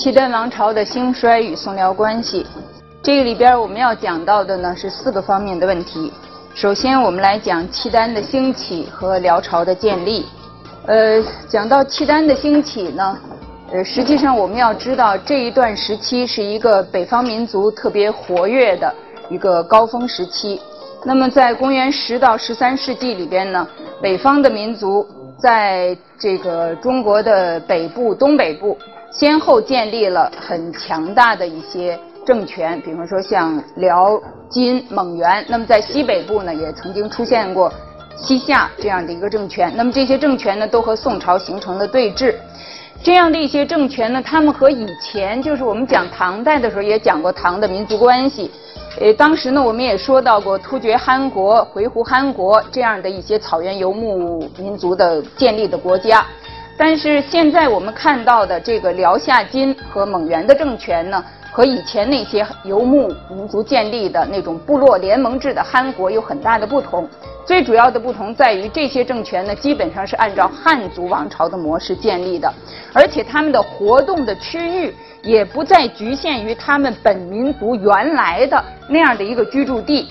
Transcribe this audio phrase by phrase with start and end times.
[0.00, 2.46] 契丹王朝的兴衰与宋辽关系，
[3.02, 6.10] 这个里边我们要讲到的呢是四个方面的问题。
[6.54, 10.24] 首先，我们来讲契丹的兴起和辽朝的建立。
[10.86, 13.18] 呃，讲到契丹的兴起呢，
[13.70, 18.90] 呃，实际上我们要知道这一段时期是一个北方民族特别活跃的
[19.28, 20.58] 一个高峰时期。
[21.04, 23.68] 那么，在公元十到十三世纪里边呢，
[24.00, 25.06] 北方的民族
[25.38, 28.78] 在这个中国的北部、东北部。
[29.12, 35.44] 先后建立了很强大的一些政权，比方说像辽、金、蒙、元。
[35.48, 37.72] 那么在西北部呢，也曾经出现过
[38.16, 39.72] 西夏这样的一个政权。
[39.74, 42.34] 那么这些政权呢，都和宋朝形成了对峙。
[43.02, 48.50] 这样的一些政权呢，他们和以前就是我们讲唐代的时候也讲过唐的民族关系。
[49.00, 56.24] 呃，当时呢，我们也说到过突厥汗国、回鹘汗国这样的一些草原游牧民族的建立的国家。
[56.82, 67.06] 但是现在我们看到的这个辽夏金和蒙元的政权呢，和以前那些游牧民族建立的那种部落联盟制的汗国有很大的不同。
[67.44, 72.50] 最主要的不同在于，这些政权呢基本上是按照汉族王朝的模式建立的，
[72.94, 80.08] 而且他们的活动的区域也不再局限于他们本民族原来的那样的一个居住地。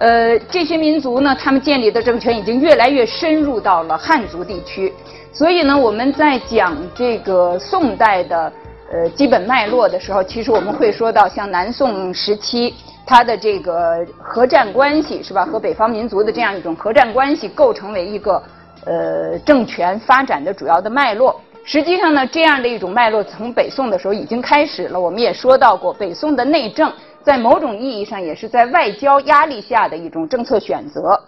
[0.00, 4.90] 呃，这些民族呢，他们建立的政权已经越来越深入到了汉族地区。
[5.30, 8.50] 所以呢，我们在讲这个宋代的
[8.90, 12.74] 呃基本脉络的时候，其实我们会说到像南宋时期
[13.04, 15.44] 它的这个核战关系是吧？
[15.44, 18.42] 和北方民族的这样一种核战关系，构成为一个
[18.86, 21.38] 呃政权发展的主要的脉络。
[21.62, 24.98] 实际上呢，这样的一种脉络从北宋的时候已经开始了。
[24.98, 26.90] 我们也说到过，北宋的内政
[27.22, 31.20] 在某种意义上也是在外交压力下的一种政策选择。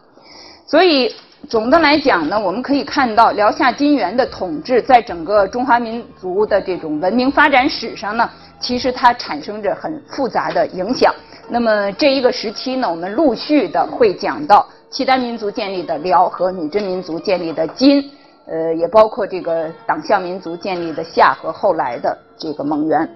[0.67, 1.15] 所以。
[1.49, 8.31] 总的来讲呢，我们可以看到辽夏金元的统治，在整个中华民族的这种文明发展史上呢，
[8.61, 11.13] 其实它产生着很复杂的影响。
[11.49, 18.09] 那么这一个时期呢，我们陆续的会讲到契丹民族建立的辽和女真民族建立的金，
[18.47, 23.09] 呃，也包括这个党项民族建立的夏和后来的这个蒙元。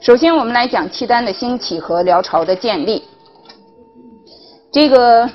[0.00, 3.04] 首先，我们来讲契丹的兴起和辽朝的建立。
[4.72, 5.28] 这个。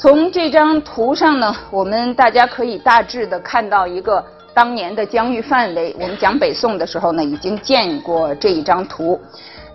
[0.00, 4.24] 从这张图上呢，我们大家可以大致的看到一个
[4.54, 5.92] 当年的疆域范围。
[5.98, 9.20] 我们讲北宋的时候呢，已经见过这一张图。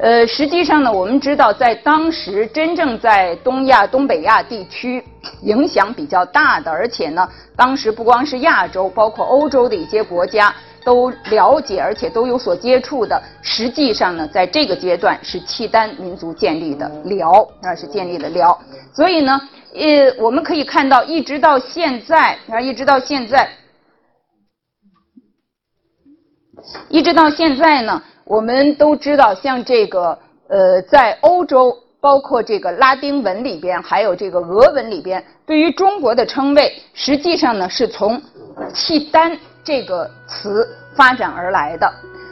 [0.03, 5.01] 呃，实际上呢，我们知道在当时真正在东亚、东北亚地区
[5.43, 7.25] 影响比较大的，而且呢，
[7.55, 10.53] 当时不光是亚洲，包括欧洲的一些国家
[10.83, 13.23] 都了解，而且都有所接触的。
[13.41, 18.61] 实际上呢，在这个阶段是契丹民族建立的辽，那是建立的辽。
[18.93, 19.39] 所以呢。
[19.75, 23.49] 呃，我们可以看到，一直到现在啊，一直到现在，
[26.89, 30.17] 一直到现在呢，我们都知道，像这个
[30.47, 38.21] 呃，在欧洲，包括这个拉丁文里边，还有这个俄文里边，对于中国的称谓，实际上呢，是从
[38.73, 41.91] 契丹这个词发展而来的。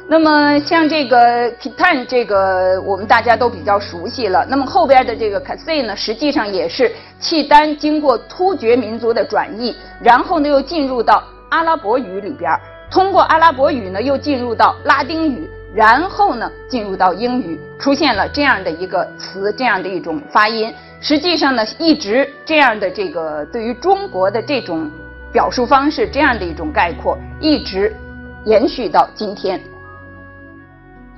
[0.09, 4.45] 那么像这个 Kitan 这个我们大家都比较熟悉了。
[4.49, 12.51] 那么后边的这个 Kasi 呢，实际上也是契丹经过突厥民族的转译，然后呢又进入到阿拉伯语里边，
[12.89, 20.73] 通过阿拉伯语呢又进入到拉丁语，然后呢进入到英语，出现了这样的一个词，这样的一种发音。
[20.99, 24.91] 实际上呢，一直这样的这个对于中国的这种
[25.31, 27.95] 表述方式，这样的一种概括，一直
[28.45, 29.59] 延续到今天。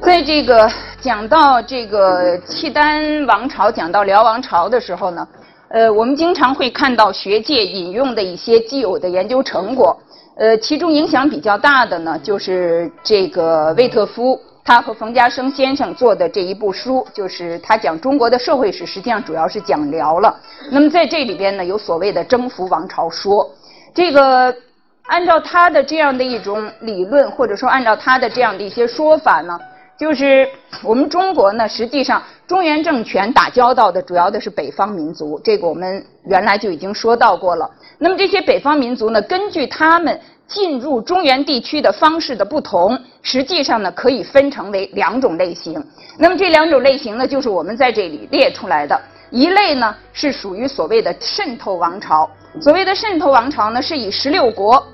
[0.01, 0.69] 在这个
[0.99, 5.27] 讲到这个契丹王朝、讲到辽王朝的时候呢，
[5.69, 9.97] 呃，我们经常会看到学界引用的一些既有的研究成果，
[10.35, 20.35] 呃，其中影响比较大的呢，就是这个魏特夫他和冯家升先生做的这一部书，就是他讲中国的社会史，实际上主要是讲辽了。
[20.71, 23.47] 那么在这里边呢，有所谓的征服王朝说，
[23.93, 24.55] 这个
[25.03, 29.59] 按照他的这样的一种理论，或者说按照他的这样的一些说法呢。
[29.97, 30.49] 就是
[30.83, 37.69] 我们中国呢，实际上中原政权打交道的主要的是北方民族，这个我们原来就已经说到过了。
[37.99, 45.81] 那么这些北方民族呢，根据他们进入中原地区的方式的不同，实际上呢可以分成为两种类型。
[46.17, 48.99] 那么这两种类型呢，就是我们在这里列出来的。
[49.29, 52.29] 一类呢是属于所谓的渗透王朝，
[52.61, 54.85] 所谓的渗透王朝呢，是以十六国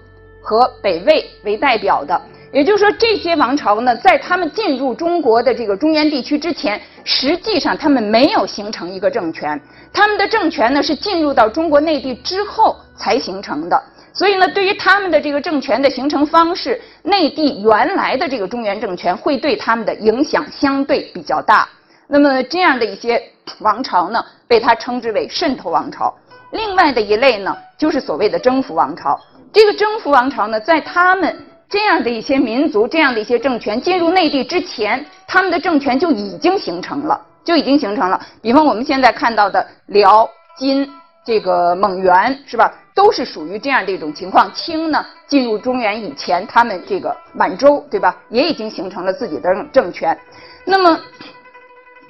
[0.41, 2.21] 和北魏为代表的。
[2.51, 9.59] 也就是说，这些王朝呢，在他们进入中国的这个中原地区之前，实际上他们没有形成一个政权。
[9.93, 13.81] 他们的政权呢，是进入到中国内地之后才形成的。
[14.11, 21.69] 所以呢，对于他们的这个政权的形成方式，内地原来的这个中原政权会对他们的影响相对比较大。
[22.07, 23.21] 那么这样的一些
[23.59, 26.11] 王朝呢，被他称之为渗透王朝。
[26.51, 29.19] 另外的一类呢，就是所谓的征服王朝。
[29.53, 31.37] 这个征服王朝呢，在他们
[31.69, 38.19] 这样的一些民族、这样的一些政权进入内地之前，他们的政权就已经形成了，就已经形成了。
[38.41, 40.27] 比方我们现在看到的辽、
[40.57, 40.89] 金、
[41.23, 42.73] 这个蒙元，是吧？
[42.95, 44.51] 都是属于这样的一种情况。
[44.53, 48.17] 清呢，进入中原以前，他们这个满洲，对吧？
[48.29, 50.17] 也已经形成了自己的政权。
[50.65, 50.99] 那么。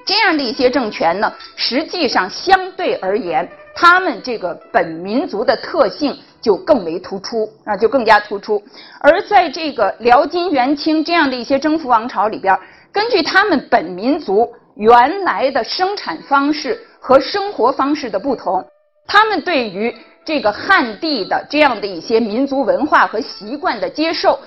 [0.05, 8.61] 这样的一些政权呢，实际上相对而言，他们这个本民族的特性就更为突出啊，就更加突出。
[8.99, 12.57] 而在这个辽、金、元、清这样的一些征服王朝里边，
[12.91, 18.65] 根据他们本民族原来的生产方式和生活方式的不同，
[19.07, 19.95] 他们对于
[20.25, 24.39] 这个汉地的这样的一些民族文化和习惯的接受，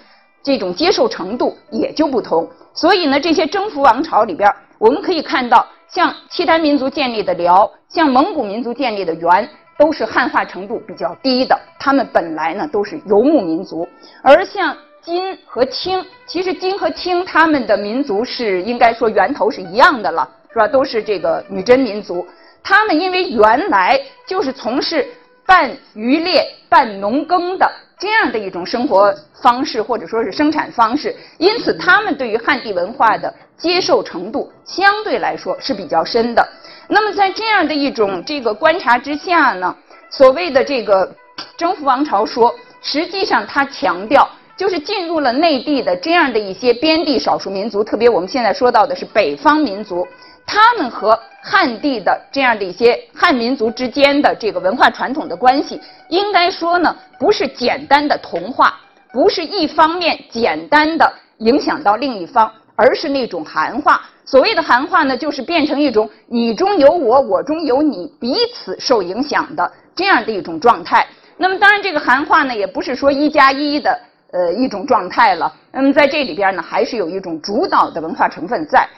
[0.43, 2.49] 这种接受程度也就不同。
[2.75, 4.51] 所以呢，这些征服王朝里边。
[4.79, 9.47] 我们可以看到，像契丹民族建立的辽，像蒙古民族建立的元，
[9.79, 11.55] 都是汉化程度比较低的。
[11.79, 13.87] 他们本来呢都是游牧民族，
[14.23, 20.67] 而像金和清，其实金和清他们的民族是应该说源头是一样的了，是吧？
[20.67, 22.27] 都是这个女真民族。
[22.63, 25.07] 他们因为原来就是从事
[25.53, 27.71] 半渔猎半农耕的。
[27.99, 36.43] 这样的一种生活方式或者说是生产方式，因此他们对于汉地文化的接受程度相对来说是比较深的。
[36.89, 39.77] 那么在这样的一种这个观察之下呢，
[40.09, 41.15] 所谓的这个
[41.59, 44.27] 征服王朝说，实际上他强调
[44.57, 50.09] 就是进入了内地的这样的一些边地少数民族，特别我们现在说到的是北方民族。
[50.47, 58.79] 他们和汉地的这样的一些汉民族之间的这个文化传统的关系，应该说呢，不是简单的同化，
[59.13, 64.03] 不是一方面简单的影响到另一方，而是那种含化。
[64.25, 71.07] 所谓的含化呢，就是变成一种你中有我，我中有你，彼此受影响的这样的一种状态。
[71.37, 73.99] 那么，当然这个含化呢，也不是说一加一的
[74.33, 75.53] 呃一种状态了。
[75.71, 78.89] 那么在这里边呢，还是有一种主导的文化成分在。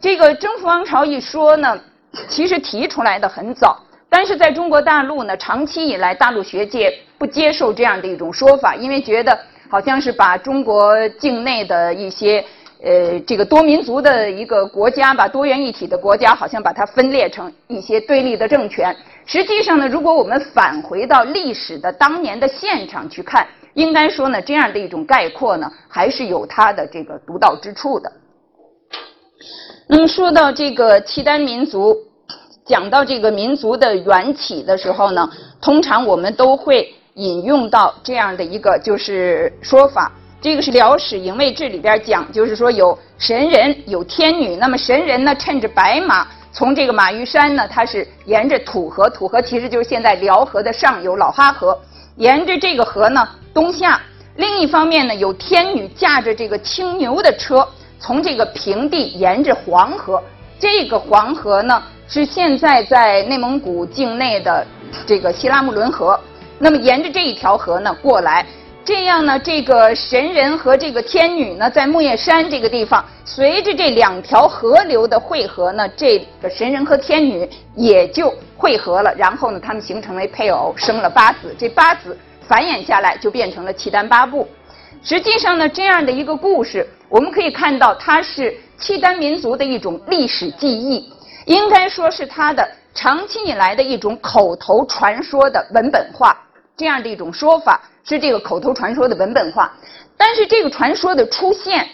[0.00, 1.78] 这个征服王朝一说呢，
[2.28, 3.78] 其实提出来的很早，
[4.08, 9.38] 但是在中国大陆呢，长期以来大陆学界不接受这样的一种说法，因为觉得
[9.68, 12.44] 好像是把中国境内的一些
[12.82, 18.94] 呃这个多民族的一个国家吧，多元一体的国家，好像把它分裂成一些对立的政权。
[19.24, 28.10] 实际上呢，如果我们返回到历史的当年的现场去看，应该说呢，这样的一种概括呢，还是有它的这个独到之处的。
[29.86, 31.94] 那么说到这个契丹民族，
[32.64, 35.30] 讲到这个民族的缘起的时候呢，
[35.60, 40.10] 通常我们都会引用到这样的一个就是说法。
[40.40, 44.56] 这个是《辽史营卫志》里边讲，就是说有神人有天女。
[44.56, 51.78] 那么神人呢，趁着白马从这个马玉山呢，它是沿着土河，土河其实就是现在辽河的上游老哈河，
[52.16, 54.00] 沿着这个河呢东下。
[54.36, 57.66] 另一方面呢，有天女驾着这个青牛的车。
[57.98, 60.22] 从这个平地沿着黄河，
[60.58, 64.66] 这个黄河呢是现在在内蒙古境内的
[65.06, 66.20] 这个西拉木伦河。
[66.58, 68.46] 那么沿着这一条河呢过来，
[68.86, 82.16] 这样呢这个神人和这个天女呢在木叶山这个地方，随着这两条河流的汇合呢，这个神人和天女也就汇合了，然后呢他们形成为配偶，生了八子，这八子
[82.46, 84.46] 繁衍下来就变成了契丹八部。
[85.02, 91.12] 实际上呢，这样的一个故事，我们可以看到，它是契丹民族的一种历史记忆，
[91.46, 92.64] 应该说是它的
[92.94, 96.40] 长期以来的一种口头传说的文本化。
[96.76, 99.72] 这样的一种说法是这个口头传说的文本化。
[100.16, 101.86] 但是这个传说的出现，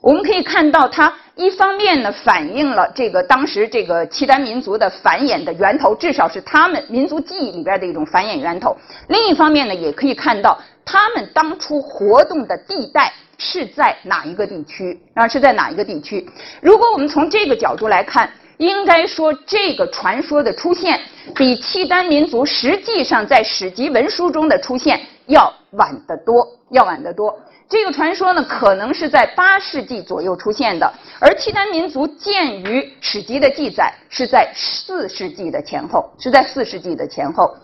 [0.00, 8.76] 我们可以看到，它一方面呢反映了这个当时这个契丹民族的繁衍的源头，至少是他们民族记忆里边的一种繁衍源头；
[9.08, 10.58] 另一方面呢，也可以看到。
[10.90, 15.28] 他们当初活动的地带是在哪一个地区啊？
[15.28, 16.26] 是在哪一个地区？
[16.62, 21.00] 如果我们从这个角度来看，应该说这个传说的出现
[21.34, 27.36] 比契丹民族实际上在史籍文书中的出现要晚得多，要晚得多。
[27.68, 37.56] 这个传说呢，可能是在八世纪左右出现的，而契丹民族鉴于史籍的记载是在四世纪的前后，是在四世纪的前后。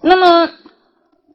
[0.00, 0.48] 那么。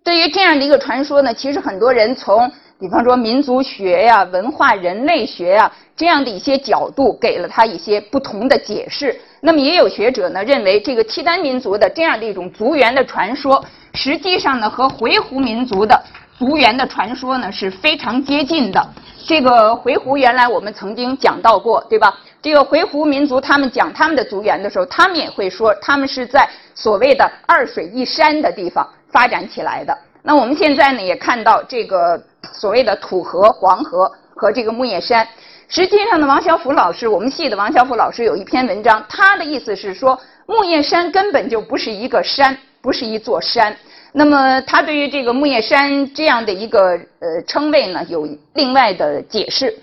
[0.04, 9.20] 对于这样的一个传说呢，其实很多人从比方说民族学呀、文化人类学呀这样的一些角度，给了他一些不同的解释。
[9.42, 16.00] 那么也有学者呢认为，这个契丹民族的这样的一种族源的传说，实际上呢和回鹘民族的
[16.38, 18.88] 族源的传说呢是非常接近的。
[19.26, 22.16] 这个回鹘原来我们曾经讲到过，对吧？
[22.42, 29.98] 这个回鹘民族他们讲他们的族源的时候，他们也会说他们是在所谓的二水一山的地方发展起来的。
[30.28, 35.26] 那我们现在呢也看到这个所谓的土河、黄河和这个木叶山。
[35.70, 43.74] 实际上呢，王小福老师，我们系的王小福老师有一篇文章，他的意思是说，木叶山根本就不是一个山，不是一座山。
[44.12, 49.74] 那么他对于这个木叶山这样的一个呃称谓呢，有另外的解释。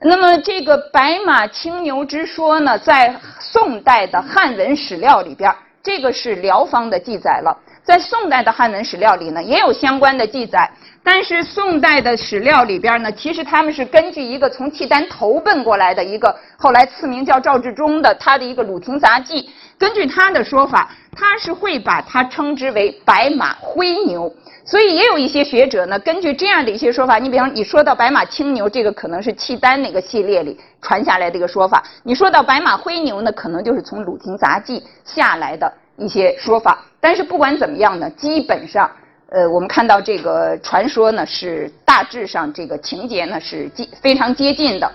[0.00, 7.54] 那么这个白马青牛之说呢，在宋代的汉文史料里边，这个是辽方的记载了。
[7.88, 10.70] 在宋代的汉文史料里呢，也有相关的记载。
[11.02, 19.42] 但是宋代的史料里边呢，其实他们是根据一个从契丹投奔过来的一个后来赐名叫赵志忠的他的一个《鲁廷杂记》，
[19.78, 24.30] 根据他的说法，他是会把它称之为白马灰牛。
[24.66, 36.82] 所以也有一些学者呢，根据这样的一些说法，你比方你说到白马青牛，这个可能是契丹那个系列里传下来的一个说法；你说到白马灰牛呢，可能就是从《鲁廷杂记》下来的一些说法。
[37.00, 38.90] 但是不管怎么样呢，基本上。
[39.30, 44.90] 呃，我们看到这个传说呢，是大致上这个情节呢是接非常接近的。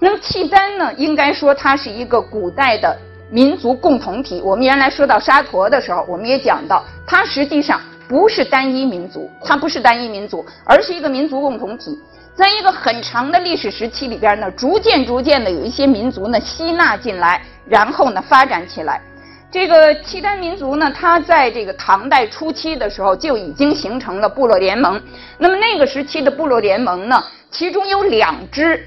[0.00, 2.96] 那么契丹呢，应该说它是一个古代的
[3.30, 4.40] 民族共同体。
[4.42, 7.78] 我们原来说到沙陀的时候，我们也讲到，它实际上
[8.08, 11.94] 不是单一民族，它不是单一民族，而是一个民族共同体。
[12.34, 19.02] 在一个很长的历史时期里边呢，逐渐逐渐的有一些民族呢吸纳进来，然后呢发展起来。
[19.50, 25.00] 这个契丹民族呢，它在这个唐代初期的时候就已经形成了部落联盟。
[25.38, 28.86] 那么那个时期的部落联盟呢，其中有两支，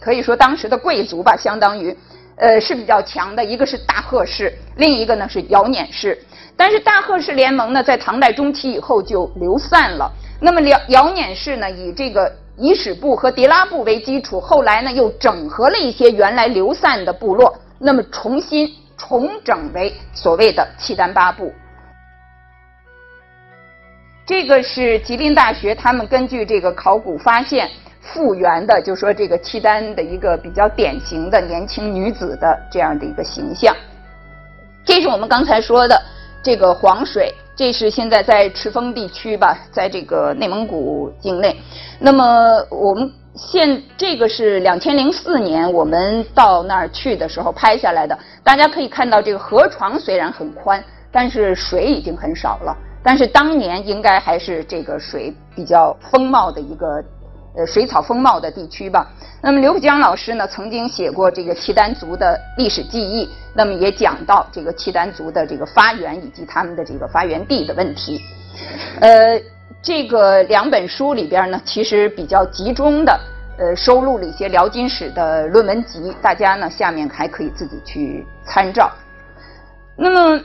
[0.00, 1.94] 可以说当时的贵族吧，相当于，
[2.36, 6.18] 呃是比较强的，一个是大贺氏，另一个呢是姚辇氏。
[6.56, 10.10] 但是大贺氏联盟呢，在唐代中期以后就流散了。
[10.40, 18.74] 那么姚姚辇氏呢，以这个伊始部和迭拉部为基础，后来呢又整合了一些原来流散的部落，那么重新。
[18.98, 21.54] 重整为所谓的契丹八部，
[24.26, 27.70] 这个是吉林大学他们根据这个考古发现
[28.02, 33.74] 复原的，就说这个契丹的一个比较典型的年轻女子的这样的一个形象。
[34.84, 36.02] 这是我们刚才说的
[36.42, 41.60] 这个黄水，这是现在在赤峰地区吧，在这个内蒙古境内。
[41.98, 43.12] 那么我们。
[43.36, 52.76] 现这个是两千零四年我们到那儿去的时候拍下来的，大家可以看到这个河床虽然很宽，但是水已经很少了。
[53.00, 57.00] 但是当年应该还是这个水比较丰茂的一个
[57.58, 59.06] 呃水草丰茂的地区吧。
[59.42, 68.18] 那么刘浦江老师呢曾经写过这个契丹族的历史记忆，那么也讲到这个契丹族的这个发源以及他们的这个发源地的问题，
[69.00, 69.38] 呃。
[69.80, 73.20] 这个两本书里边呢，其实比较集中的，
[73.56, 78.90] 呃，收录了一些辽金史的论文集，大家呢下面还可以自己去参照。
[79.96, 80.42] 那么，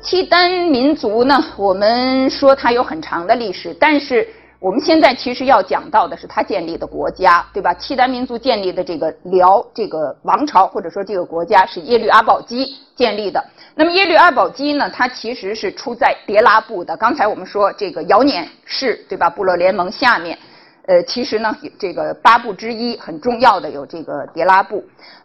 [0.00, 4.26] 契丹民族呢，我们说它有很长的历史，但是。
[4.58, 7.74] 我们现在其实要讲到的是他建立的国家，对吧？
[7.74, 13.44] 契丹民族建立的这个辽这个王朝，或者说这个国家是耶律阿保机建立的。
[13.74, 16.96] 那么耶律阿保机呢，他其实是出在迭拉部的。
[16.96, 19.28] 刚才我们说这个姚辇氏，对吧？
[19.28, 20.38] 部落联盟下面，
[20.86, 24.82] 呃，其实呢，这个八部之一很重要的有这个迭拉部。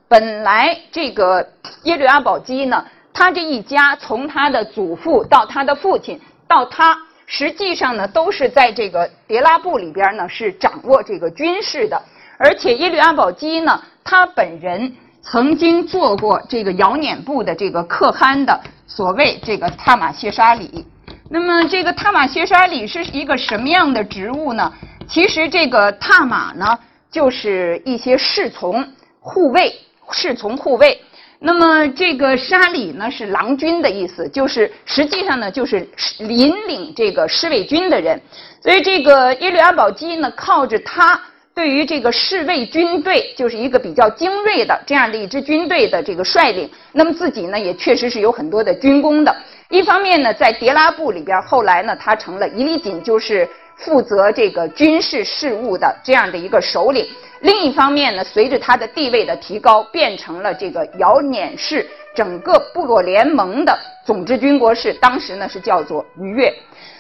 [0.09, 1.47] 本来这个
[1.83, 6.19] 耶律阿保机呢，他这一家从他的祖父到他的父亲
[6.50, 6.97] 到他。
[7.25, 12.01] 实际上呢，都是在这个迭拉部里边呢，是掌握这个军事的。
[12.37, 20.85] 而且耶律阿保机呢，他本人曾经做过这个姚辇部的这个可汗的所谓这个踏马谢沙里。
[21.29, 24.73] 那么这个踏马谢沙里是一个什么样的职务呢？
[25.07, 26.77] 其实这个踏马呢，
[27.09, 28.85] 就是一些侍从
[29.19, 29.73] 护卫，
[30.11, 30.99] 侍从护卫。
[31.43, 35.88] 那么这个沙里呢是郎君的意思，就是实际上呢就是
[36.19, 38.21] 引领这个侍卫军的人，
[38.62, 41.19] 所以这个耶律阿保机呢靠着他
[41.55, 49.36] 对于这个侍卫军队就是一个比较精锐的这样的一支军队的这个率领，那么自己呢也确实是有很多的军功的。
[49.69, 57.07] 一方面呢在迭拉部里边，后来呢他成了伊犁锦，就是负责这个军事事务的这样的一个首领。
[57.41, 64.93] 另一方面呢，随着他的地位的提高，变成了这个姚辇氏整个部落联盟的总之军国事。
[64.93, 66.53] 当时呢是叫做于越。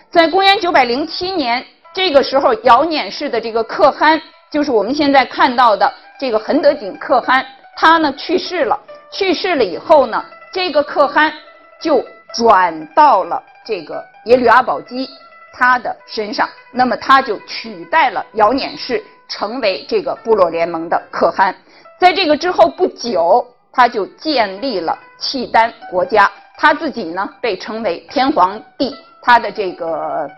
[0.09, 4.19] 在公元九百零七年，这个时候姚辇氏的这个可汗，
[4.49, 7.45] 就是我们现在看到的这个恒德景可汗，
[7.75, 8.79] 他呢去世了。
[9.11, 11.31] 去世了以后呢，这个可汗
[11.79, 15.07] 就转到了这个耶律阿保机
[15.53, 21.55] 他的身上，那么他就取代了姚辇氏，成为这个部落联盟的可汗。
[21.97, 30.29] 在这个之后不久，他就建立了契丹国家，他自己呢被称为天皇帝，他的这个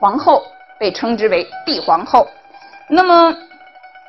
[0.00, 0.42] 皇后
[0.78, 2.28] 被称之为帝皇后。
[2.88, 3.36] 那么。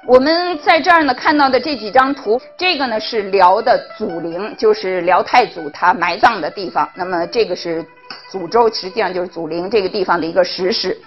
[0.08, 6.90] 我们在这儿呢看到的这几张图，这个呢是辽的祖陵，就是辽太祖他埋葬的地方。
[6.96, 7.86] 那么这个是
[8.32, 10.98] 祖州，实际上就是祖陵这个地方的一个石室。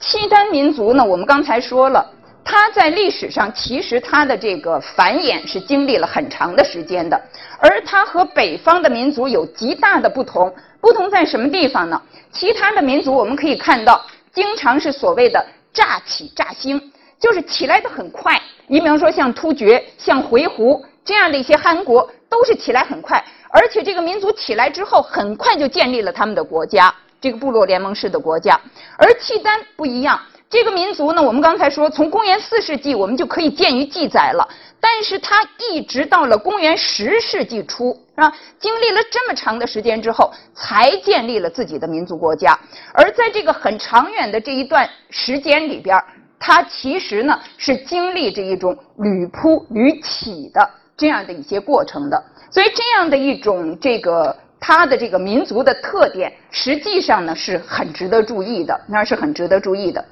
[0.00, 2.04] 契丹民族呢，我们刚才说了，
[2.46, 7.20] 它在历史上其实它的这个繁衍是经历了很长的时间的，
[7.58, 10.54] 而它和北方的民族有极大的不同。
[10.80, 12.00] 不同在什么地方呢？
[12.30, 14.00] 其他的民族我们可以看到，
[14.32, 16.80] 经常是所谓的乍起乍兴。
[17.18, 28.60] 就是起来的很快，你比方说像突厥、像回鹘这样的一些汗国，都是起来很快，而且这个民族起来之后，很快就建立了他们的国家，这个部落联盟式的国家。
[28.98, 34.48] 而契丹不一样，这个民族呢，我们刚才说，从公元四世纪我们就可以见于记载了，
[34.80, 38.32] 但是它一直到了公元十世纪初，是吧？
[38.58, 42.58] 经历了这么长的时间之后，才建立了自己的民族国家。
[42.94, 46.00] 而在这个很长远的这一段时间里边。
[46.38, 60.04] 它其实呢是经历这一种屡扑屡起的这样的一些过程的，所以这样的一种这个它的这个民族的特点，实际上呢是很值得注意的，那是很值得注意的。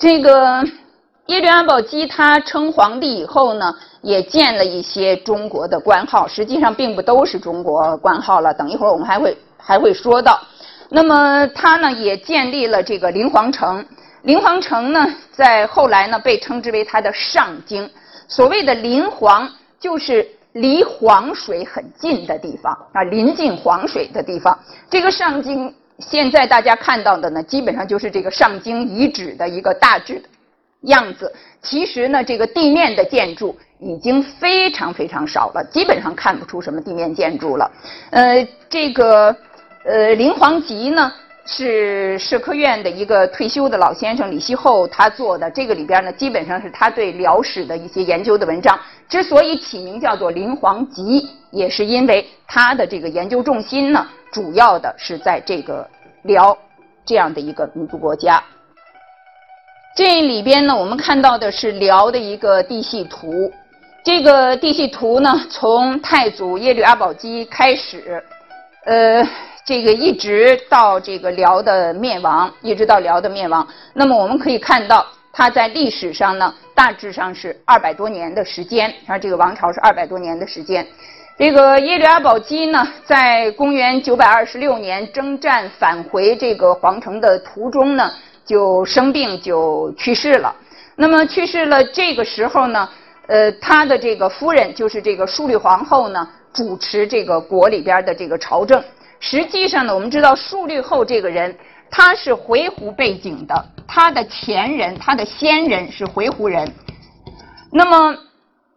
[0.00, 0.64] 这个
[1.26, 8.54] 耶律阿保机他称皇帝以后呢，也建了一些中国的官号，实际上并不都是中国官号了。
[8.54, 10.40] 等一会儿我们还会还会说到。
[10.88, 13.84] 那么他呢也建立了这个临皇城。
[14.22, 17.88] 临皇城呢，在后来呢被称之为它的上京。
[18.26, 19.46] 所谓的临皇，
[19.78, 24.58] 就是离黄水很近的地方啊，临近黄水的地方。
[24.88, 30.28] 这个上京，现在大家看到的呢，基本上就是这个上京遗址的一个大致的
[30.82, 31.32] 样子。
[31.62, 37.70] 其实呢，这个地面的建筑已经非常非常少了，基本上看不出什么地面建筑了。
[38.10, 39.36] 呃，这个
[39.84, 41.12] 呃灵皇集呢。
[41.52, 48.78] 是社科院的一个退休的老先生李希厚他做的，这个里边呢，基本上是他对辽史的一些研究的文章。
[49.08, 51.02] 之所以起名叫做《灵皇集》，
[51.50, 55.84] 也是因为他的这个研究重心呢，主要的是在这个
[56.22, 56.56] 辽
[57.04, 58.40] 这样的一个民族国家。
[59.96, 63.52] 这里边呢，我们看到的是辽的一个地系图。
[64.04, 68.22] 这个地系图呢，从太祖耶律阿保机开始，
[68.84, 69.26] 呃。
[69.70, 73.64] 这个一直到这个辽的灭亡，一直到辽的灭亡。
[73.94, 78.92] 那么我们可以看到，它在历史上呢，大致上是二百多年的时间。
[79.06, 80.84] 啊，这个王朝是二百多年的时间。
[81.38, 88.10] 这个耶律阿保机呢，在公元九百二十六年征战返回这个皇城的途中呢，
[88.44, 90.52] 就生病就去世了。
[90.96, 92.88] 那么去世了，这个时候呢，
[93.28, 98.82] 呃，他的这个夫人就是这个淑律皇后呢，主持这个国里边的这个朝政。
[99.20, 101.56] 实际上呢，我们知道述律后这个人，
[101.90, 106.72] 他是回鹘背景的，他的前人，他的先人是回鹘人。
[107.70, 108.16] 那么，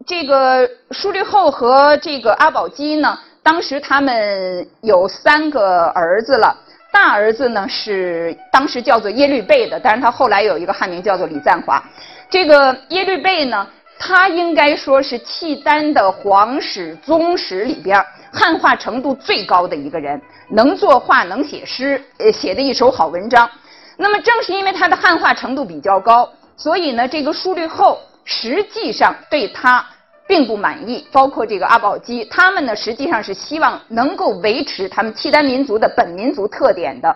[0.05, 6.55] 这个述律后和这个阿保机呢，当时他们有三个儿子了。
[6.91, 11.83] 大儿子呢是当时叫做耶律倍的，但是他后来有一个汉名叫做李赞华。
[12.29, 20.21] 这个耶律倍呢，他应该说是契丹的皇史宗史里边汉化程度最高的一个人。
[20.49, 23.49] 能作画，能写诗，呃，写的一手好文章。
[23.97, 29.83] 那么正是因为他的汉化程度比较高，所以呢，这个书律后实际上对他
[30.27, 31.07] 并不满意。
[31.11, 37.15] 包括这个阿保机，他们呢实际上是希望能够维持他们契丹民族的本民族特点的。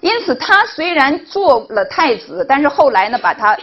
[0.00, 3.56] 因此，他虽然做了太子，但是后来呢，把他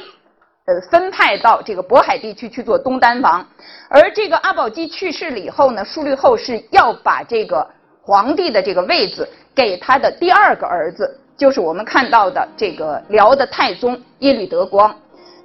[0.66, 3.46] 呃分派到这个渤海地区去做东丹王。
[3.90, 7.68] 而这个阿保机去世了以后呢，书律后是要把这个。
[8.08, 14.96] 皇帝的这个位子给他的第二个儿子，就是我们看到的这个辽的太宗耶律德光。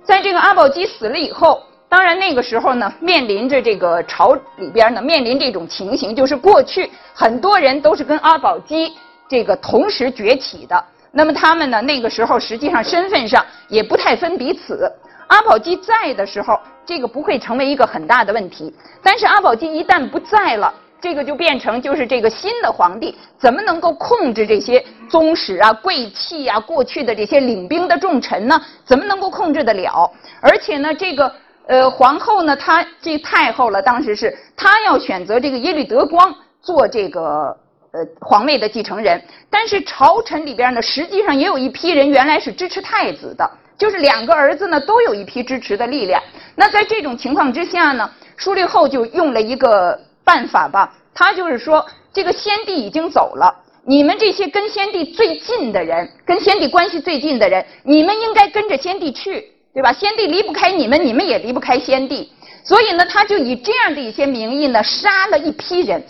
[0.05, 8.93] 在这个阿保机死了以后，当然那个时候呢，面临着这个朝里边呢，面临这种情形，就是过去很多人都是跟阿保机
[9.27, 10.85] 这个同时崛起的。
[11.11, 14.93] 那么他们呢，那个时候实际上身份上也不太分彼此。
[15.31, 18.75] 阿保机在的时候，这个不会成为一个很大的问题。
[19.01, 28.61] 但是阿保机一旦不在了，这个就变成就是这个新的皇帝怎么能够控制这些宗室啊、贵戚啊、过去的这些领兵的重臣呢？
[28.85, 30.11] 怎么能够控制得了？
[30.43, 31.33] 而且呢，这个
[31.69, 37.57] 呃皇后呢，她这太后了，当时是她要选择这个耶律德光做这个
[37.93, 43.49] 呃皇位的继承人，但是朝臣里边呢，实际上也有一批人原来是支持太子的，
[43.81, 46.23] 就是两个儿子呢都有一批支持的力量。
[46.55, 49.99] 那在这种情况之下呢，舒立后就用了一个。
[50.23, 53.53] 办法吧，他就是说，这个先帝已经走了，
[53.85, 59.93] 你们这些跟先帝最近的人，跟先帝关系最近的人，你们应该跟着先帝去，对吧？
[59.93, 62.31] 先帝离不开你们，你们也离不开先帝。
[62.63, 66.01] 所以呢，他就以这样的一些名义呢，杀了一批人。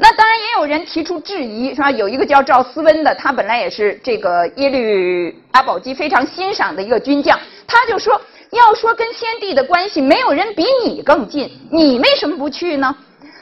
[0.00, 1.90] 那当然也有人提出质疑，是吧？
[1.90, 8.20] 有一个叫赵思温的，他本来也是这个耶律阿保机非常欣赏的一个军将，他就说，
[8.52, 12.94] 要说跟先帝的关系，没有人比你更近，你为什么不去呢？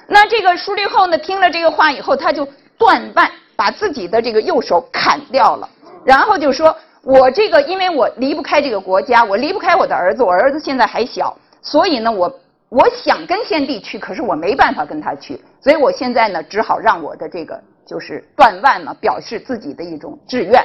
[0.08, 5.68] 那这个舒立后呢，听了这个话以后，他就断腕，把自己的这个右手砍掉了，
[6.04, 12.32] 然后就说：“我这个，因为我离不开这个国家，我离不开我的儿子，我儿子现在还小，所以呢，我
[12.68, 20.64] 我想跟先帝去，可是我没办法跟他去，所以我现在呢，只好让我的这个就是断腕嘛，表示自己的一种志愿。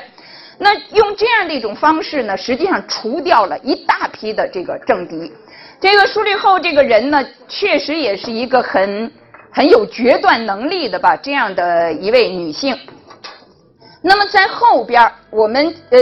[0.57, 5.31] 那用这样的一种方式呢，实际上除掉了一大批的这个政敌。
[5.79, 9.11] 这个舒立后这个人呢，确实也是一个很。”
[9.53, 12.73] 很有决断能力的吧，这样的一位女性。
[14.01, 15.99] 那么在后边我们呃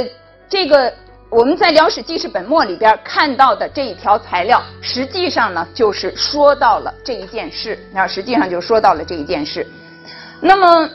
[0.47, 0.93] 这个
[1.31, 9.67] 我们在《辽史记事本末》里边看到的这一条材料，实际上呢就是说到了这一件事，那实际上就说到了这一件事。
[10.41, 10.89] 那么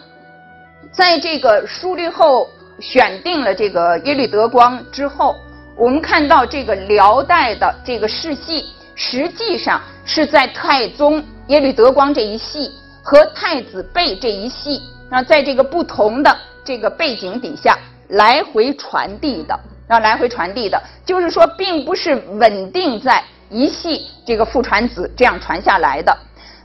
[0.91, 5.37] 在这个书律后选定了这个耶律德光之后，
[5.77, 8.67] 我们看到这个辽代的这个世系，
[8.97, 11.25] 实际上是在太宗。
[11.47, 19.61] 耶律德光这一系和太子贝这一系那，在这个不同的这个背景底下来回传递的，
[19.95, 26.17] 啊，来回传递的，就是说，并不是稳定在一系这个父传子这样传下来的。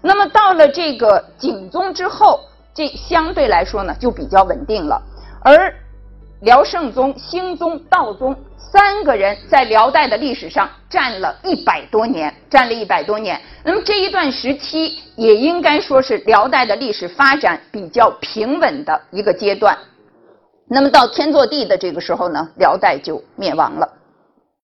[0.02, 2.40] 那么到了这个景宗之后，
[2.74, 5.00] 这相对来说呢，就比较稳定了。
[5.44, 5.72] 而
[6.42, 8.36] 辽圣宗、兴宗、道宗。
[8.72, 13.42] 三个人在辽代的历史上占了一百多年，占了一百多年。
[13.64, 19.76] 那么这一段时期也应该说是辽代的历史发展比较平稳的一个阶段。
[20.72, 23.90] 那么到天祚帝的这个时候呢，辽代就灭亡了。